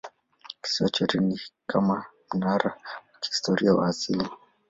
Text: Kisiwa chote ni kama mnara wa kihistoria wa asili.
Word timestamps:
Kisiwa 0.61 0.89
chote 0.89 1.17
ni 1.19 1.39
kama 1.67 2.05
mnara 2.33 2.69
wa 2.71 3.19
kihistoria 3.19 3.73
wa 3.75 3.87
asili. 3.87 4.27